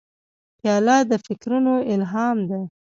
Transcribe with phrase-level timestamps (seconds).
[0.59, 2.59] پیاله د فکرونو الهام ده.